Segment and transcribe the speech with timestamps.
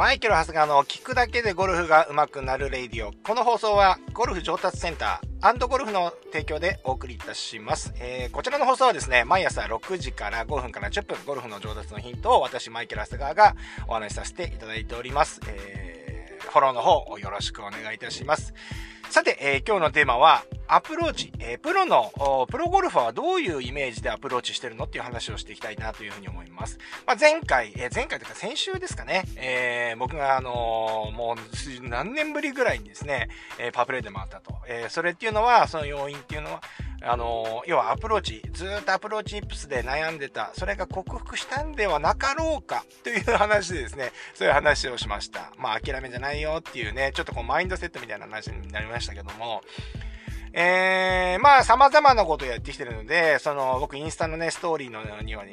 [0.00, 3.12] マイケル・ハスガの聞くだけでゴルフが上手くなるレイディオ。
[3.22, 13.54] この放送はゴルフ上達センターゴルフの提供でお送りいたします、えー、こちらの放送はですね、毎朝6時から5分から10分、ゴルフの上達のヒントを私、マイケル・ハスガが
[13.88, 15.38] お話しさせていただいております。
[15.46, 18.54] えー、フォローの方よろしくお願いいたします。
[19.10, 22.12] さて、えー、今日のテーマは、アプローチ、えー、プロの、
[22.48, 26.78] プロゴルファーはどういうイメージでアプローチしてるのっていう話をしていきたいなというふうに思います。
[27.06, 34.54] まあ、前回、えー、前回というか先週ですかね、えー、僕があの、もう何年ぶりぐらいにですね、えパープレイで回ったと。
[34.68, 36.62] えそれっていうのは、その要因っていうのは、
[37.02, 45.50] あの要はアプローチ、ずっとアプローチイップスで悩んでた、それが克服したんではなかろうかという話でですね、そういう話をしました。
[45.56, 49.62] まあ諦めじゃないよっていうね、ちょっとこうマインドセットみたいな話になりましたけども、
[50.52, 55.44] えー、まあ、様々なことをやってきてるので、その、僕、インスタのね、ストーリーのには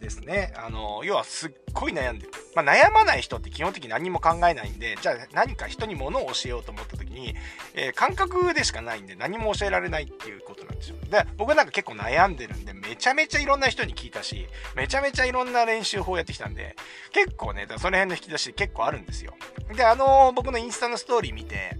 [0.00, 2.32] ですね、あの、要はすっごい悩んでる。
[2.54, 7.34] まあ、悩まない人って基本的に何も考えないんで、じゃあ何か人に物を教えようと思った時に、
[7.74, 10.96] えー、感覚でしかないんで何も教えられないっていうことなんですよ。
[11.10, 16.76] で、僕なんか結構悩んでるんで、めちゃめちゃいろんな人に聞いたし、めちゃめちゃいろんな練習法やってきたんで、
[17.12, 19.34] 結構ね、その辺の引き出し結構あるんですよ。
[19.76, 21.76] で、あの僕のインスタのストーリー見て、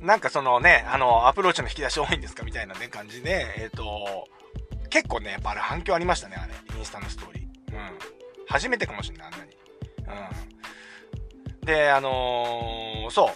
[0.00, 4.28] なんかそのね、あの、アプローチの引き出し多いんですかみたいなね、感じで、えっ、ー、と、
[4.88, 6.52] 結構ね、やっぱあれ反響ありましたね、あれ。
[6.78, 7.42] インスタのストーリー。
[7.42, 7.98] うん。
[8.48, 9.52] 初めてかもしんない、あんなに。
[11.60, 11.66] うん。
[11.66, 13.30] で、あのー、そう、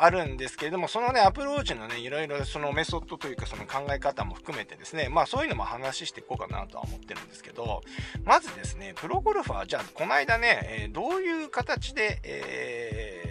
[0.00, 7.82] あるんですけれども、そのね、アプローチのね、いろいろそのメソッドというか、その考え方も含めてですね、まあそういうのも話していこうかなとは思ってるんですけど、
[8.24, 13.30] まずですね、プロゴルファー、じゃあ、この間ね、えー、どういう形で、えー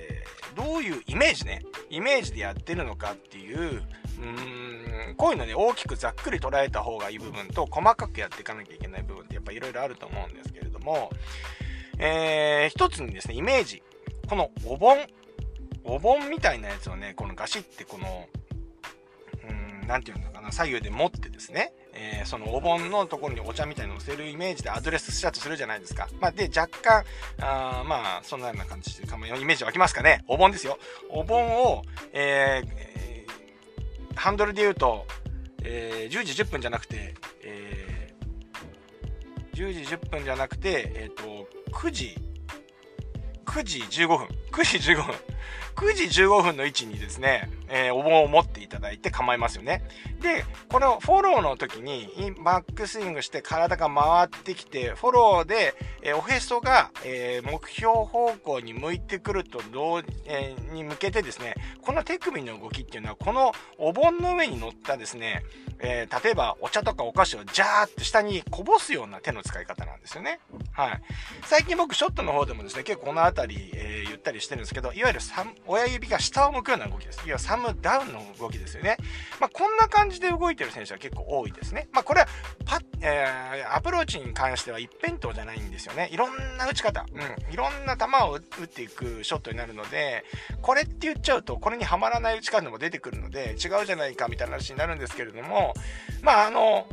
[0.59, 11.10] どういうイメージね、イメージでやってるのかっていう、うーん、こういうのね、大きくざっくり捉えた方がいい部分と、細かくやっていかなきゃいけない部分ってやっぱいろいろあると思うんですけれども、
[11.98, 13.84] えー、一つにですね、イメージ。
[14.30, 14.98] このお盆、
[15.84, 18.28] お盆みたいなやつをね、このガシってこの、
[19.89, 26.08] うん、なんていうのかな、左右で持ってですね、えー、そのお盆のところにお茶みたいのをせるイメージでアドレスしたとするじゃないですか。
[26.20, 27.04] まあ、で、若干、
[27.42, 30.23] あまあ、そんなような感じで、イメージ湧きますかね。
[30.28, 30.78] お盆ですよ。
[31.10, 31.83] お盆を、
[32.14, 35.05] えー、ハンドルで言うと、
[35.64, 42.17] えー、10時10分じゃなくて、えー、10時10分じゃなくて、えっ、と、9時、
[43.45, 44.28] 9時15分。
[44.52, 45.15] 9時15分。
[45.80, 49.82] 9時15分の位置にですね、えー、お盆を持っていただいて構いますよね。
[50.21, 52.10] で、このフォローの時に
[52.43, 65.43] バックスイングして体が回ってきて、フォローで、えー、おへそが、えー、目標方向に向いてくると同、えー、に向けてですね、この手首の動きっていうのは、このお盆の上に乗ったですね、
[65.80, 70.39] えー、例えばお茶とかお菓子をジャーって下にこぼすような手の使い方なんですよね。
[70.73, 71.02] はい。
[71.43, 75.20] 最近僕ショットの方でもですね、結構この辺り、えー、言ったりしてるんですけど、いわゆる
[75.67, 77.17] 親指が下を向くような動きです。
[77.17, 78.98] いわゆるサムダウンの動きですよね。
[79.39, 81.88] まあ、こんな感じで動いてる選手は結構多いですね。
[81.92, 82.27] まあ、これは
[82.66, 86.10] パえー、アプローチに関しては一辺倒じゃないんですよね。
[86.11, 90.26] いろんな打ち方、うん、いろんな球を打っていくショットになるので、
[90.61, 95.73] これって言っちゃうと、これにはまらない打ち方も出てくるので、違うじゃないかみたいな話になるんですけれども、
[96.22, 96.88] まあ、あの、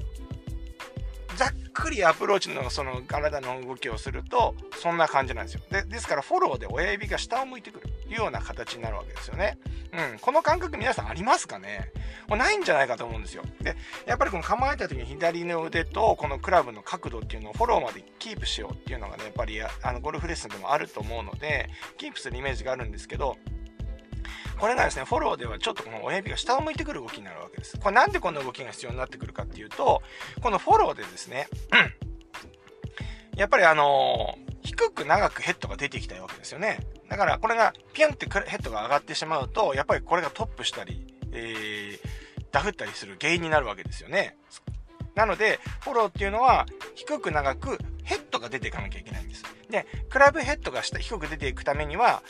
[1.76, 5.60] くりアプローチのその体の動きをするとそんな感じなんですよ。
[5.70, 9.59] でですからフォローで親指が下を向いてくるというような形になるわけですよね。
[9.92, 10.19] うん。
[10.19, 11.92] この感覚皆さんありますかね？
[12.28, 13.42] もうないんじゃないかと思うんですよ。
[13.60, 13.76] で
[14.06, 23.37] やっぱりこの構えた時に左の腕とこのクラブの角度っていうのをフォローまでキープしようっていうのがねやっぱりあのゴルフレッスンでもあると思うのでキープするイメージがあるんですけど
[24.59, 27.78] これがですね、フォローではちょっとこの親指が下を向いてくる動きになるわけです。
[27.78, 30.03] これなんでこんな動きが必要になってくるかっていうと、
[30.42, 31.48] このフォローでですね、
[33.37, 36.81] やっぱりあのー、低く長くヘッドが出てきたいわけですよね。
[37.09, 44.37] だからこれがピュンってヘッドが上がってしまうと、やっぱりこれがトップしたり、えー、ダフったりする原因になるわけですよね。
[45.14, 49.44] なので、フォローっていうのは低く長くヘッドが出ていかなきゃいけないんです。
[49.71, 52.23] で、クラブヘッドが下低く出ていくためには、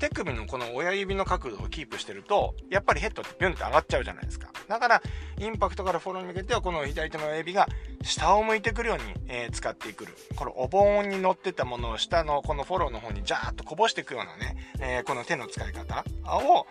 [0.00, 4.50] 手首のこの親指の角度をキープしてると、やっぱりヘッドってビュンって上がっちゃうじゃないですか。
[4.68, 5.02] だから、
[5.38, 7.66] インパクトからフォローに向けては、この左手の親指が
[8.02, 10.14] 下を向いてくるように、えー、使ってくる。
[10.36, 16.66] このお盆に乗ってたものを下のこのフォローの方にジャーッとこぼしていくようなね、えー、この手の使い方を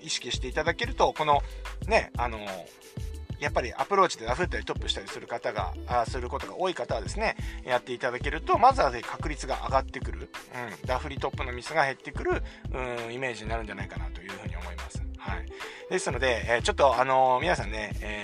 [0.00, 1.42] 意識していただけると、この
[1.86, 3.11] ね、あのー
[3.42, 12.42] やっぱりアプローチでダフったりトップしたりする方が、あすることが多い方はですね、やっていただけると、まずは確率が上がってくる、うん、ダフリトップのミスが減ってくる、
[12.72, 15.02] うん、イメージになるんじゃないかなというふうに思います。
[15.18, 15.46] はい。
[15.90, 18.22] ですので、えー、ちょっとあのー、皆さんね、え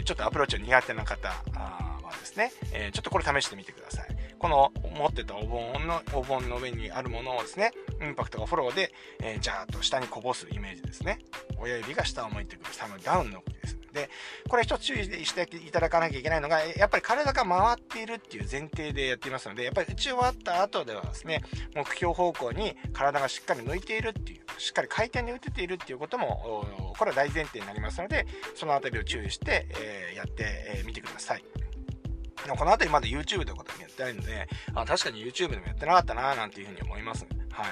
[0.00, 4.06] ー、ちょっとアプローチが苦手な方はですね、えちょっとこれ試してみてください。
[4.38, 11.18] この持ってたお盆の、お盆の上にあるものをですね、インパクトがフォローで、えー、ジャーっと下にこぼすイメージですね。
[11.58, 13.77] 親指が下を向いてくる、サムダウンの動きです。
[13.98, 14.10] で、
[14.48, 21.42] これ一つ注意していただかなきゃいけないのが、やっぱり体が回っているっていう前提でやっていますので、やっぱり打ち終わった後ではですね、
[21.74, 31.44] 目標方向に体がしっかり向いているっていう、しっかり回転に打てているっていうことも、これは大前提になりますので、そのあたりを注意して、え、やってみてください。
[32.56, 37.64] この辺りまだ YouTube ということもやってないので、あ確かに YouTube でもやってなかったななんていうふうに思いますは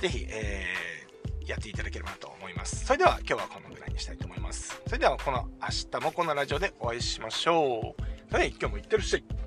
[0.00, 0.02] い。
[0.02, 1.07] ぜひ、えー、
[1.48, 2.84] やっていただければと思います。
[2.84, 4.80] それでは今日はこのぐらいにしたいと思います。
[4.86, 7.94] それではこの明日もこのラジオでお会いしましょ
[8.30, 8.34] う。
[8.34, 9.37] はい、今日もいってらっしゃい。